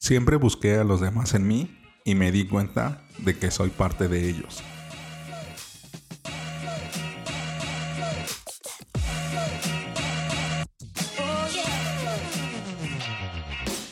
Siempre 0.00 0.36
busqué 0.36 0.78
a 0.78 0.84
los 0.84 1.02
demás 1.02 1.34
en 1.34 1.46
mí 1.46 1.78
y 2.06 2.14
me 2.14 2.32
di 2.32 2.46
cuenta 2.46 3.02
de 3.18 3.36
que 3.36 3.50
soy 3.50 3.68
parte 3.68 4.08
de 4.08 4.30
ellos. 4.30 4.62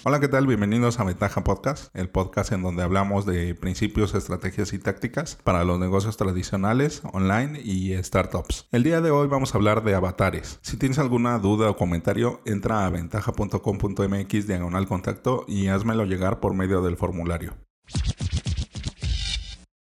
Hola, 0.08 0.20
¿qué 0.20 0.28
tal? 0.28 0.46
Bienvenidos 0.46 1.00
a 1.00 1.04
Ventaja 1.04 1.44
Podcast, 1.44 1.94
el 1.94 2.08
podcast 2.08 2.52
en 2.52 2.62
donde 2.62 2.82
hablamos 2.82 3.26
de 3.26 3.54
principios, 3.54 4.14
estrategias 4.14 4.72
y 4.72 4.78
tácticas 4.78 5.36
para 5.44 5.64
los 5.64 5.78
negocios 5.78 6.16
tradicionales, 6.16 7.02
online 7.12 7.60
y 7.62 7.94
startups. 8.02 8.68
El 8.72 8.84
día 8.84 9.02
de 9.02 9.10
hoy 9.10 9.28
vamos 9.28 9.52
a 9.52 9.58
hablar 9.58 9.84
de 9.84 9.94
avatares. 9.94 10.60
Si 10.62 10.78
tienes 10.78 10.98
alguna 10.98 11.38
duda 11.38 11.68
o 11.68 11.76
comentario, 11.76 12.40
entra 12.46 12.86
a 12.86 12.88
ventaja.com.mx 12.88 14.46
diagonal 14.46 14.88
contacto 14.88 15.44
y 15.46 15.66
házmelo 15.66 16.06
llegar 16.06 16.40
por 16.40 16.54
medio 16.54 16.80
del 16.80 16.96
formulario. 16.96 17.52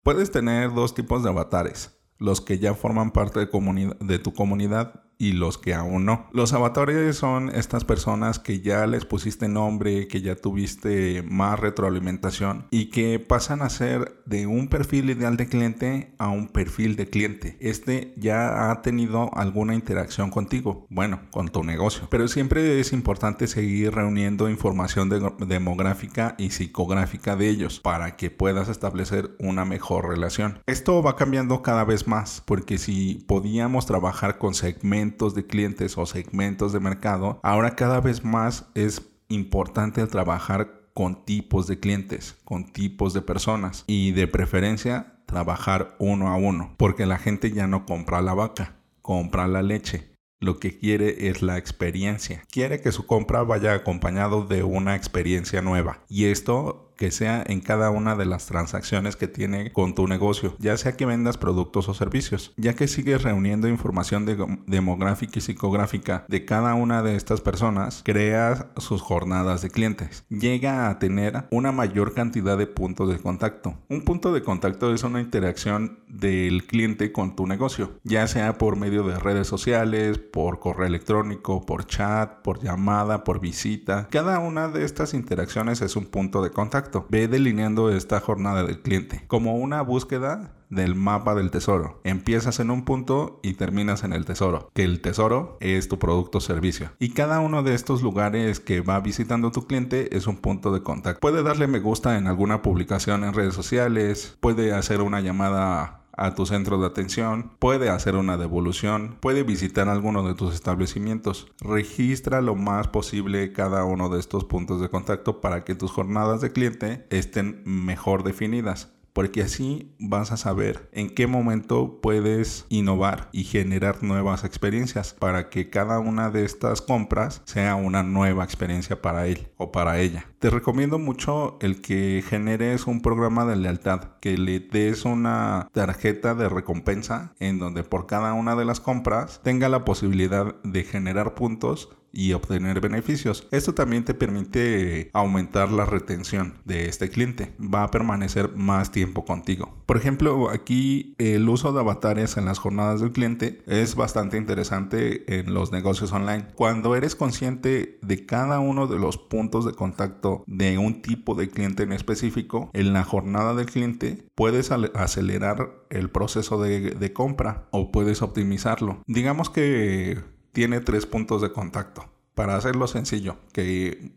Puedes 0.02 0.30
tener 0.30 0.72
dos 0.72 0.94
tipos 0.94 1.22
de 1.22 1.28
avatares, 1.28 2.00
los 2.16 2.40
que 2.40 2.58
ya 2.58 2.72
forman 2.72 3.10
parte 3.10 3.40
de, 3.40 3.96
de 4.00 4.18
tu 4.18 4.32
comunidad 4.32 5.02
y 5.18 5.32
los 5.32 5.58
que 5.58 5.74
aún 5.74 6.04
no. 6.04 6.26
Los 6.32 6.52
avatares 6.52 7.16
son 7.16 7.50
estas 7.50 7.84
personas 7.84 8.38
que 8.38 8.60
ya 8.60 8.86
les 8.86 9.04
pusiste 9.04 9.48
nombre, 9.48 10.08
que 10.08 10.20
ya 10.20 10.36
tuviste 10.36 11.22
más 11.22 11.58
retroalimentación 11.58 12.66
y 12.70 12.86
que 12.86 13.18
pasan 13.18 13.62
a 13.62 13.70
ser 13.70 14.22
de 14.26 14.46
un 14.46 14.68
perfil 14.68 15.10
ideal 15.10 15.36
de 15.36 15.48
cliente 15.48 16.14
a 16.18 16.28
un 16.28 16.48
perfil 16.48 16.96
de 16.96 17.08
cliente. 17.08 17.56
Este 17.60 18.14
ya 18.16 18.70
ha 18.70 18.82
tenido 18.82 19.30
alguna 19.34 19.74
interacción 19.74 20.30
contigo, 20.30 20.86
bueno, 20.90 21.20
con 21.30 21.48
tu 21.48 21.62
negocio. 21.64 22.08
Pero 22.10 22.28
siempre 22.28 22.80
es 22.80 22.92
importante 22.92 23.46
seguir 23.46 23.94
reuniendo 23.94 24.48
información 24.48 25.08
demográfica 25.46 26.34
y 26.38 26.50
psicográfica 26.50 27.36
de 27.36 27.48
ellos 27.48 27.80
para 27.80 28.16
que 28.16 28.30
puedas 28.30 28.68
establecer 28.68 29.30
una 29.38 29.64
mejor 29.64 30.08
relación. 30.08 30.60
Esto 30.66 31.02
va 31.02 31.16
cambiando 31.16 31.62
cada 31.62 31.84
vez 31.84 32.06
más 32.06 32.42
porque 32.44 32.78
si 32.78 33.24
podíamos 33.26 33.86
trabajar 33.86 34.38
con 34.38 34.54
segmentos 34.54 35.03
de 35.34 35.46
clientes 35.46 35.98
o 35.98 36.06
segmentos 36.06 36.72
de 36.72 36.80
mercado, 36.80 37.40
ahora 37.42 37.76
cada 37.76 38.00
vez 38.00 38.24
más 38.24 38.66
es 38.74 39.02
importante 39.28 40.06
trabajar 40.06 40.82
con 40.94 41.24
tipos 41.24 41.66
de 41.66 41.80
clientes, 41.80 42.36
con 42.44 42.72
tipos 42.72 43.12
de 43.14 43.22
personas 43.22 43.84
y 43.86 44.12
de 44.12 44.28
preferencia 44.28 45.14
trabajar 45.26 45.96
uno 45.98 46.28
a 46.28 46.36
uno, 46.36 46.74
porque 46.76 47.06
la 47.06 47.18
gente 47.18 47.50
ya 47.50 47.66
no 47.66 47.86
compra 47.86 48.22
la 48.22 48.34
vaca, 48.34 48.76
compra 49.02 49.48
la 49.48 49.62
leche. 49.62 50.12
Lo 50.40 50.58
que 50.58 50.78
quiere 50.78 51.28
es 51.28 51.42
la 51.42 51.56
experiencia. 51.56 52.42
Quiere 52.50 52.80
que 52.80 52.92
su 52.92 53.06
compra 53.06 53.42
vaya 53.42 53.72
acompañado 53.72 54.44
de 54.44 54.62
una 54.62 54.94
experiencia 54.94 55.62
nueva. 55.62 56.02
Y 56.08 56.26
esto 56.26 56.92
que 56.96 57.10
sea 57.10 57.42
en 57.46 57.60
cada 57.60 57.90
una 57.90 58.16
de 58.16 58.24
las 58.24 58.46
transacciones 58.46 59.16
que 59.16 59.28
tiene 59.28 59.72
con 59.72 59.94
tu 59.94 60.06
negocio, 60.06 60.56
ya 60.58 60.76
sea 60.76 60.96
que 60.96 61.06
vendas 61.06 61.38
productos 61.38 61.88
o 61.88 61.94
servicios, 61.94 62.52
ya 62.56 62.74
que 62.74 62.88
sigues 62.88 63.22
reuniendo 63.22 63.68
información 63.68 64.26
demográfica 64.66 65.38
y 65.38 65.42
psicográfica 65.42 66.24
de 66.28 66.44
cada 66.44 66.74
una 66.74 67.02
de 67.02 67.16
estas 67.16 67.40
personas, 67.40 68.02
crea 68.04 68.70
sus 68.76 69.02
jornadas 69.02 69.62
de 69.62 69.70
clientes. 69.70 70.24
Llega 70.28 70.88
a 70.88 70.98
tener 70.98 71.44
una 71.50 71.72
mayor 71.72 72.14
cantidad 72.14 72.56
de 72.56 72.66
puntos 72.66 73.08
de 73.08 73.18
contacto. 73.18 73.76
Un 73.88 74.02
punto 74.02 74.32
de 74.32 74.42
contacto 74.42 74.92
es 74.92 75.02
una 75.02 75.20
interacción 75.20 76.00
del 76.08 76.66
cliente 76.66 77.12
con 77.12 77.34
tu 77.34 77.46
negocio, 77.46 77.98
ya 78.04 78.26
sea 78.28 78.56
por 78.58 78.76
medio 78.76 79.02
de 79.02 79.18
redes 79.18 79.48
sociales, 79.48 80.18
por 80.18 80.60
correo 80.60 80.86
electrónico, 80.86 81.66
por 81.66 81.86
chat, 81.86 82.42
por 82.42 82.62
llamada, 82.62 83.24
por 83.24 83.40
visita. 83.40 84.08
Cada 84.10 84.38
una 84.38 84.68
de 84.68 84.84
estas 84.84 85.14
interacciones 85.14 85.80
es 85.80 85.96
un 85.96 86.06
punto 86.06 86.42
de 86.42 86.50
contacto 86.50 86.83
Ve 87.08 87.28
delineando 87.28 87.90
esta 87.90 88.20
jornada 88.20 88.64
del 88.64 88.80
cliente 88.80 89.24
como 89.26 89.56
una 89.56 89.82
búsqueda 89.82 90.52
del 90.70 90.94
mapa 90.94 91.34
del 91.34 91.50
tesoro. 91.50 92.00
Empiezas 92.04 92.60
en 92.60 92.70
un 92.70 92.84
punto 92.84 93.40
y 93.42 93.54
terminas 93.54 94.04
en 94.04 94.12
el 94.12 94.24
tesoro, 94.24 94.70
que 94.74 94.82
el 94.82 95.00
tesoro 95.00 95.56
es 95.60 95.88
tu 95.88 95.98
producto 95.98 96.38
o 96.38 96.40
servicio. 96.40 96.90
Y 96.98 97.10
cada 97.10 97.40
uno 97.40 97.62
de 97.62 97.74
estos 97.74 98.02
lugares 98.02 98.60
que 98.60 98.80
va 98.80 99.00
visitando 99.00 99.52
tu 99.52 99.66
cliente 99.66 100.16
es 100.16 100.26
un 100.26 100.36
punto 100.36 100.72
de 100.72 100.82
contacto. 100.82 101.20
Puede 101.20 101.42
darle 101.42 101.66
me 101.66 101.80
gusta 101.80 102.18
en 102.18 102.26
alguna 102.26 102.62
publicación 102.62 103.24
en 103.24 103.34
redes 103.34 103.54
sociales, 103.54 104.36
puede 104.40 104.72
hacer 104.72 105.00
una 105.00 105.20
llamada 105.20 106.03
a 106.16 106.34
tu 106.34 106.46
centro 106.46 106.78
de 106.78 106.86
atención, 106.86 107.52
puede 107.58 107.90
hacer 107.90 108.16
una 108.16 108.36
devolución, 108.36 109.16
puede 109.20 109.42
visitar 109.42 109.88
alguno 109.88 110.26
de 110.26 110.34
tus 110.34 110.54
establecimientos. 110.54 111.52
Registra 111.60 112.40
lo 112.40 112.54
más 112.54 112.88
posible 112.88 113.52
cada 113.52 113.84
uno 113.84 114.08
de 114.08 114.20
estos 114.20 114.44
puntos 114.44 114.80
de 114.80 114.88
contacto 114.88 115.40
para 115.40 115.64
que 115.64 115.74
tus 115.74 115.90
jornadas 115.90 116.40
de 116.40 116.52
cliente 116.52 117.06
estén 117.10 117.62
mejor 117.64 118.22
definidas 118.24 118.93
porque 119.14 119.42
así 119.42 119.94
vas 119.98 120.32
a 120.32 120.36
saber 120.36 120.90
en 120.92 121.08
qué 121.08 121.26
momento 121.26 122.00
puedes 122.02 122.66
innovar 122.68 123.30
y 123.32 123.44
generar 123.44 124.02
nuevas 124.02 124.44
experiencias 124.44 125.14
para 125.14 125.48
que 125.48 125.70
cada 125.70 126.00
una 126.00 126.30
de 126.30 126.44
estas 126.44 126.82
compras 126.82 127.40
sea 127.44 127.76
una 127.76 128.02
nueva 128.02 128.44
experiencia 128.44 129.00
para 129.00 129.26
él 129.26 129.48
o 129.56 129.72
para 129.72 130.00
ella. 130.00 130.26
Te 130.40 130.50
recomiendo 130.50 130.98
mucho 130.98 131.56
el 131.60 131.80
que 131.80 132.22
generes 132.28 132.86
un 132.86 133.00
programa 133.00 133.46
de 133.46 133.56
lealtad, 133.56 134.18
que 134.20 134.36
le 134.36 134.60
des 134.60 135.04
una 135.04 135.68
tarjeta 135.72 136.34
de 136.34 136.48
recompensa 136.48 137.34
en 137.38 137.58
donde 137.58 137.84
por 137.84 138.06
cada 138.06 138.34
una 138.34 138.56
de 138.56 138.64
las 138.64 138.80
compras 138.80 139.40
tenga 139.42 139.68
la 139.68 139.84
posibilidad 139.84 140.60
de 140.64 140.82
generar 140.82 141.34
puntos 141.34 141.96
y 142.14 142.32
obtener 142.32 142.80
beneficios. 142.80 143.46
Esto 143.50 143.74
también 143.74 144.04
te 144.04 144.14
permite 144.14 145.10
aumentar 145.12 145.70
la 145.70 145.84
retención 145.84 146.54
de 146.64 146.88
este 146.88 147.10
cliente. 147.10 147.54
Va 147.60 147.84
a 147.84 147.90
permanecer 147.90 148.54
más 148.56 148.90
tiempo 148.92 149.24
contigo. 149.24 149.74
Por 149.86 149.96
ejemplo, 149.96 150.50
aquí 150.50 151.14
el 151.18 151.48
uso 151.48 151.72
de 151.72 151.80
avatares 151.80 152.36
en 152.36 152.46
las 152.46 152.58
jornadas 152.58 153.00
del 153.00 153.12
cliente 153.12 153.62
es 153.66 153.94
bastante 153.94 154.36
interesante 154.36 155.38
en 155.40 155.52
los 155.52 155.72
negocios 155.72 156.12
online. 156.12 156.46
Cuando 156.54 156.96
eres 156.96 157.14
consciente 157.16 157.98
de 158.02 158.26
cada 158.26 158.60
uno 158.60 158.86
de 158.86 158.98
los 158.98 159.18
puntos 159.18 159.64
de 159.64 159.72
contacto 159.72 160.44
de 160.46 160.78
un 160.78 161.02
tipo 161.02 161.34
de 161.34 161.48
cliente 161.48 161.82
en 161.82 161.92
específico, 161.92 162.70
en 162.72 162.92
la 162.92 163.04
jornada 163.04 163.54
del 163.54 163.66
cliente 163.66 164.26
puedes 164.34 164.70
acelerar 164.70 165.84
el 165.90 166.10
proceso 166.10 166.60
de, 166.62 166.90
de 166.90 167.12
compra 167.12 167.68
o 167.70 167.90
puedes 167.90 168.22
optimizarlo. 168.22 169.02
Digamos 169.06 169.50
que 169.50 170.33
tiene 170.54 170.80
tres 170.80 171.04
puntos 171.04 171.42
de 171.42 171.52
contacto. 171.52 172.08
Para 172.34 172.56
hacerlo 172.56 172.86
sencillo, 172.86 173.36
que 173.52 174.12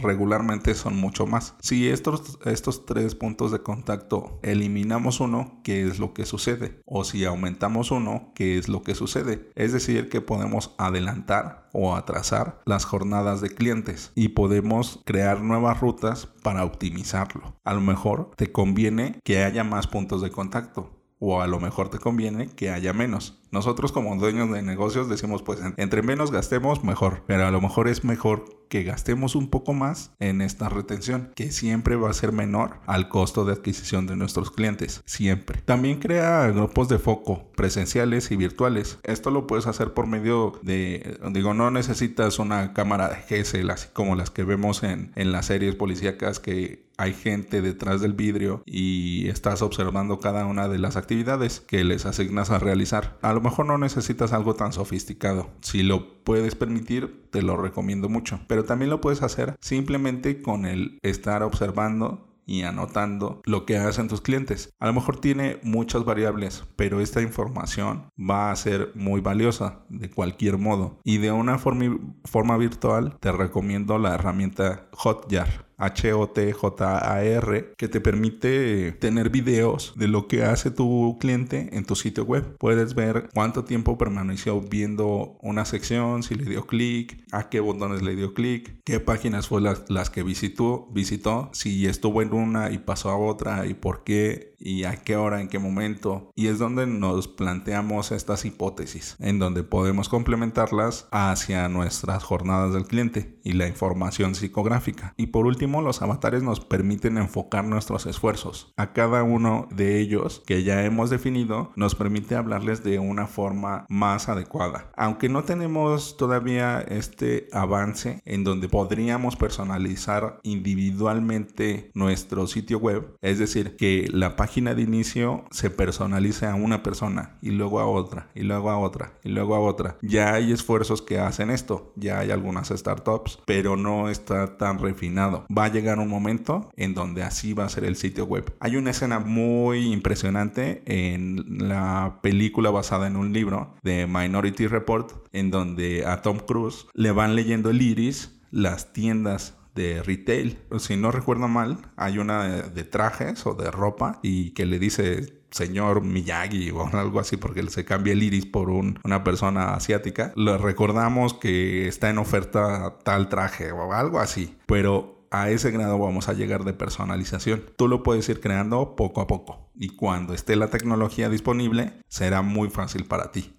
regularmente 0.00 0.74
son 0.74 0.96
mucho 0.96 1.26
más. 1.26 1.54
Si 1.60 1.88
estos, 1.88 2.38
estos 2.44 2.86
tres 2.86 3.14
puntos 3.14 3.52
de 3.52 3.60
contacto 3.60 4.40
eliminamos 4.42 5.20
uno, 5.20 5.60
¿qué 5.62 5.86
es 5.86 5.98
lo 5.98 6.12
que 6.12 6.26
sucede? 6.26 6.80
O 6.86 7.04
si 7.04 7.24
aumentamos 7.24 7.90
uno, 7.90 8.32
¿qué 8.34 8.58
es 8.58 8.68
lo 8.68 8.82
que 8.82 8.94
sucede? 8.94 9.50
Es 9.54 9.72
decir, 9.72 10.08
que 10.08 10.20
podemos 10.20 10.74
adelantar 10.78 11.68
o 11.72 11.94
atrasar 11.94 12.60
las 12.66 12.84
jornadas 12.84 13.40
de 13.40 13.50
clientes 13.50 14.10
y 14.16 14.30
podemos 14.30 15.00
crear 15.04 15.40
nuevas 15.40 15.80
rutas 15.80 16.26
para 16.42 16.64
optimizarlo. 16.64 17.56
A 17.64 17.74
lo 17.74 17.80
mejor 17.80 18.32
te 18.36 18.50
conviene 18.50 19.20
que 19.22 19.44
haya 19.44 19.62
más 19.62 19.86
puntos 19.86 20.22
de 20.22 20.30
contacto 20.30 20.99
o 21.20 21.40
a 21.40 21.46
lo 21.46 21.60
mejor 21.60 21.90
te 21.90 21.98
conviene 21.98 22.48
que 22.48 22.70
haya 22.70 22.92
menos. 22.92 23.38
Nosotros 23.52 23.92
como 23.92 24.16
dueños 24.16 24.50
de 24.50 24.62
negocios 24.62 25.08
decimos 25.08 25.42
pues 25.42 25.60
entre 25.76 26.02
menos 26.02 26.32
gastemos 26.32 26.82
mejor, 26.82 27.22
pero 27.26 27.46
a 27.46 27.50
lo 27.52 27.60
mejor 27.60 27.86
es 27.86 28.02
mejor 28.02 28.59
que 28.70 28.84
gastemos 28.84 29.34
un 29.34 29.50
poco 29.50 29.74
más 29.74 30.12
en 30.20 30.40
esta 30.40 30.68
retención, 30.68 31.32
que 31.34 31.50
siempre 31.50 31.96
va 31.96 32.08
a 32.08 32.14
ser 32.14 32.32
menor 32.32 32.78
al 32.86 33.08
costo 33.08 33.44
de 33.44 33.52
adquisición 33.52 34.06
de 34.06 34.16
nuestros 34.16 34.50
clientes, 34.50 35.02
siempre. 35.04 35.60
También 35.64 35.98
crea 35.98 36.46
grupos 36.48 36.88
de 36.88 36.98
foco 36.98 37.50
presenciales 37.56 38.30
y 38.30 38.36
virtuales. 38.36 38.98
Esto 39.02 39.30
lo 39.30 39.46
puedes 39.46 39.66
hacer 39.66 39.92
por 39.92 40.06
medio 40.06 40.58
de, 40.62 41.18
digo, 41.32 41.52
no 41.52 41.70
necesitas 41.70 42.38
una 42.38 42.72
cámara 42.72 43.08
de 43.08 43.42
GSL 43.42 43.70
así 43.70 43.88
como 43.92 44.14
las 44.14 44.30
que 44.30 44.44
vemos 44.44 44.84
en, 44.84 45.12
en 45.16 45.32
las 45.32 45.46
series 45.46 45.74
policíacas 45.74 46.38
que 46.38 46.88
hay 47.00 47.14
gente 47.14 47.62
detrás 47.62 48.02
del 48.02 48.12
vidrio 48.12 48.62
y 48.66 49.26
estás 49.28 49.62
observando 49.62 50.20
cada 50.20 50.44
una 50.44 50.68
de 50.68 50.78
las 50.78 50.96
actividades 50.96 51.60
que 51.60 51.82
les 51.82 52.04
asignas 52.04 52.50
a 52.50 52.58
realizar. 52.58 53.16
A 53.22 53.32
lo 53.32 53.40
mejor 53.40 53.64
no 53.64 53.78
necesitas 53.78 54.34
algo 54.34 54.54
tan 54.54 54.74
sofisticado. 54.74 55.48
Si 55.62 55.82
lo 55.82 56.22
puedes 56.24 56.54
permitir, 56.54 57.24
te 57.30 57.40
lo 57.40 57.56
recomiendo 57.56 58.10
mucho. 58.10 58.40
Pero 58.48 58.59
también 58.64 58.90
lo 58.90 59.00
puedes 59.00 59.22
hacer 59.22 59.56
simplemente 59.60 60.42
con 60.42 60.66
el 60.66 60.98
estar 61.02 61.42
observando 61.42 62.26
y 62.46 62.62
anotando 62.62 63.40
lo 63.44 63.64
que 63.64 63.76
hacen 63.76 64.08
tus 64.08 64.20
clientes. 64.20 64.74
A 64.80 64.86
lo 64.86 64.92
mejor 64.92 65.20
tiene 65.20 65.60
muchas 65.62 66.04
variables, 66.04 66.64
pero 66.74 67.00
esta 67.00 67.22
información 67.22 68.10
va 68.18 68.50
a 68.50 68.56
ser 68.56 68.90
muy 68.96 69.20
valiosa 69.20 69.84
de 69.88 70.10
cualquier 70.10 70.58
modo. 70.58 70.98
Y 71.04 71.18
de 71.18 71.30
una 71.30 71.58
forma 71.58 72.56
virtual 72.56 73.16
te 73.20 73.30
recomiendo 73.30 73.98
la 73.98 74.14
herramienta 74.14 74.88
Hotjar. 74.92 75.69
H-O-T-J-A-R, 75.80 77.74
que 77.76 77.88
te 77.88 78.00
permite 78.00 78.92
tener 78.92 79.30
videos 79.30 79.94
de 79.96 80.08
lo 80.08 80.28
que 80.28 80.44
hace 80.44 80.70
tu 80.70 81.16
cliente 81.20 81.70
en 81.72 81.84
tu 81.84 81.96
sitio 81.96 82.24
web. 82.24 82.56
Puedes 82.58 82.94
ver 82.94 83.28
cuánto 83.34 83.64
tiempo 83.64 83.98
permaneció 83.98 84.60
viendo 84.60 85.38
una 85.42 85.64
sección, 85.64 86.22
si 86.22 86.34
le 86.34 86.44
dio 86.44 86.66
clic, 86.66 87.24
a 87.32 87.48
qué 87.48 87.60
botones 87.60 88.02
le 88.02 88.16
dio 88.16 88.34
clic, 88.34 88.80
qué 88.84 89.00
páginas 89.00 89.48
fue 89.48 89.60
las, 89.60 89.88
las 89.88 90.10
que 90.10 90.22
visitó, 90.22 90.88
visitó, 90.92 91.50
si 91.52 91.86
estuvo 91.86 92.22
en 92.22 92.32
una 92.32 92.70
y 92.70 92.78
pasó 92.78 93.10
a 93.10 93.16
otra 93.16 93.66
y 93.66 93.74
por 93.74 94.04
qué 94.04 94.54
y 94.60 94.84
a 94.84 94.96
qué 94.96 95.16
hora, 95.16 95.40
en 95.40 95.48
qué 95.48 95.58
momento. 95.58 96.30
Y 96.36 96.48
es 96.48 96.58
donde 96.58 96.86
nos 96.86 97.26
planteamos 97.26 98.12
estas 98.12 98.44
hipótesis, 98.44 99.16
en 99.18 99.38
donde 99.38 99.64
podemos 99.64 100.08
complementarlas 100.08 101.08
hacia 101.10 101.68
nuestras 101.68 102.22
jornadas 102.22 102.74
del 102.74 102.86
cliente 102.86 103.38
y 103.42 103.54
la 103.54 103.66
información 103.66 104.34
psicográfica. 104.34 105.14
Y 105.16 105.28
por 105.28 105.46
último, 105.46 105.82
los 105.82 106.02
avatares 106.02 106.42
nos 106.42 106.60
permiten 106.60 107.16
enfocar 107.16 107.64
nuestros 107.64 108.06
esfuerzos. 108.06 108.72
A 108.76 108.92
cada 108.92 109.22
uno 109.22 109.66
de 109.70 109.98
ellos 109.98 110.42
que 110.46 110.62
ya 110.62 110.84
hemos 110.84 111.10
definido 111.10 111.72
nos 111.76 111.94
permite 111.94 112.34
hablarles 112.34 112.84
de 112.84 112.98
una 112.98 113.26
forma 113.26 113.86
más 113.88 114.28
adecuada. 114.28 114.90
Aunque 114.96 115.28
no 115.28 115.44
tenemos 115.44 116.16
todavía 116.16 116.80
este 116.80 117.48
avance 117.52 118.20
en 118.26 118.44
donde 118.44 118.68
podríamos 118.68 119.36
personalizar 119.36 120.40
individualmente 120.42 121.90
nuestro 121.94 122.46
sitio 122.46 122.78
web, 122.78 123.16
es 123.22 123.38
decir, 123.38 123.76
que 123.76 124.08
la 124.12 124.36
página 124.36 124.49
página 124.50 124.74
de 124.74 124.82
inicio 124.82 125.44
se 125.52 125.70
personalice 125.70 126.44
a 126.44 126.56
una 126.56 126.82
persona 126.82 127.38
y 127.40 127.52
luego 127.52 127.78
a 127.78 127.86
otra 127.86 128.30
y 128.34 128.42
luego 128.42 128.68
a 128.70 128.78
otra 128.78 129.12
y 129.22 129.28
luego 129.28 129.54
a 129.54 129.60
otra. 129.60 129.96
Ya 130.02 130.34
hay 130.34 130.50
esfuerzos 130.50 131.02
que 131.02 131.20
hacen 131.20 131.50
esto, 131.50 131.92
ya 131.94 132.18
hay 132.18 132.32
algunas 132.32 132.70
startups, 132.70 133.38
pero 133.46 133.76
no 133.76 134.08
está 134.08 134.58
tan 134.58 134.80
refinado. 134.80 135.46
Va 135.56 135.66
a 135.66 135.72
llegar 135.72 136.00
un 136.00 136.08
momento 136.08 136.68
en 136.74 136.94
donde 136.94 137.22
así 137.22 137.52
va 137.52 137.66
a 137.66 137.68
ser 137.68 137.84
el 137.84 137.94
sitio 137.94 138.24
web. 138.24 138.52
Hay 138.58 138.74
una 138.74 138.90
escena 138.90 139.20
muy 139.20 139.92
impresionante 139.92 140.82
en 140.84 141.68
la 141.68 142.18
película 142.20 142.70
basada 142.70 143.06
en 143.06 143.14
un 143.14 143.32
libro 143.32 143.76
de 143.84 144.08
Minority 144.08 144.66
Report 144.66 145.12
en 145.32 145.52
donde 145.52 146.04
a 146.06 146.22
Tom 146.22 146.40
Cruise 146.40 146.88
le 146.92 147.12
van 147.12 147.36
leyendo 147.36 147.70
el 147.70 147.80
iris 147.80 148.40
las 148.50 148.92
tiendas 148.92 149.59
de 149.80 150.02
retail. 150.02 150.58
Si 150.78 150.96
no 150.96 151.10
recuerdo 151.10 151.48
mal, 151.48 151.78
hay 151.96 152.18
una 152.18 152.44
de, 152.62 152.84
trajes 152.84 153.46
o 153.46 153.54
de 153.54 153.70
ropa 153.70 154.18
y 154.22 154.50
que 154.50 154.66
le 154.66 154.78
dice 154.78 155.40
señor 155.50 156.02
Miyagi 156.02 156.70
o 156.70 156.86
algo 156.92 157.20
así 157.20 157.36
porque 157.36 157.68
se 157.70 157.84
cambia 157.84 158.12
el 158.12 158.22
iris 158.22 158.46
por 158.46 158.70
una 158.70 159.24
persona 159.24 159.74
asiática. 159.74 160.32
Le 160.36 160.58
recordamos 160.58 161.34
que 161.34 161.88
está 161.88 162.10
en 162.10 162.18
oferta 162.18 162.98
tal 163.04 163.28
traje 163.28 163.72
o 163.72 163.92
algo 163.92 164.20
así. 164.20 164.56
Pero 164.66 165.26
a 165.30 165.48
ese 165.48 165.70
grado 165.70 165.98
vamos 165.98 166.28
a 166.28 166.34
llegar 166.34 166.64
de 166.64 166.72
personalización. 166.72 167.64
Tú 167.76 167.88
lo 167.88 168.02
puedes 168.02 168.28
ir 168.28 168.40
creando 168.40 168.96
poco 168.96 169.20
a 169.20 169.26
poco 169.26 169.70
y 169.74 169.96
cuando 169.96 170.34
esté 170.34 170.56
la 170.56 170.68
tecnología 170.68 171.28
disponible 171.28 171.92
será 172.08 172.42
muy 172.42 172.68
fácil 172.68 173.04
para 173.04 173.30
ti. 173.30 173.54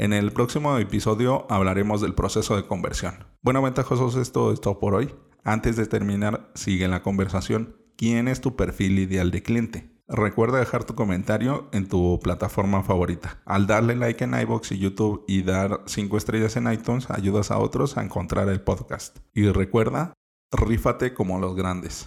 En 0.00 0.14
el 0.14 0.32
próximo 0.32 0.78
episodio 0.78 1.46
hablaremos 1.50 2.00
del 2.00 2.14
proceso 2.14 2.56
de 2.56 2.66
conversión. 2.66 3.26
Bueno, 3.42 3.60
ventajosos, 3.60 4.16
esto 4.16 4.50
es 4.50 4.62
todo 4.62 4.78
por 4.78 4.94
hoy. 4.94 5.14
Antes 5.44 5.76
de 5.76 5.84
terminar, 5.84 6.50
sigue 6.54 6.88
la 6.88 7.02
conversación. 7.02 7.76
¿Quién 7.98 8.26
es 8.26 8.40
tu 8.40 8.56
perfil 8.56 8.98
ideal 8.98 9.30
de 9.30 9.42
cliente? 9.42 9.90
Recuerda 10.08 10.58
dejar 10.58 10.84
tu 10.84 10.94
comentario 10.94 11.68
en 11.72 11.86
tu 11.86 12.18
plataforma 12.22 12.82
favorita. 12.82 13.42
Al 13.44 13.66
darle 13.66 13.94
like 13.94 14.24
en 14.24 14.40
iBox 14.40 14.72
y 14.72 14.78
YouTube 14.78 15.22
y 15.28 15.42
dar 15.42 15.82
5 15.84 16.16
estrellas 16.16 16.56
en 16.56 16.72
iTunes, 16.72 17.10
ayudas 17.10 17.50
a 17.50 17.58
otros 17.58 17.98
a 17.98 18.02
encontrar 18.02 18.48
el 18.48 18.62
podcast. 18.62 19.18
Y 19.34 19.50
recuerda, 19.50 20.14
rífate 20.50 21.12
como 21.12 21.38
los 21.38 21.54
grandes. 21.54 22.06